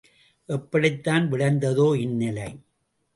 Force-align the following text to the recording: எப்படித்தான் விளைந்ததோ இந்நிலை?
எப்படித்தான் 0.49 1.31
விளைந்ததோ 1.31 1.97
இந்நிலை? 1.97 2.47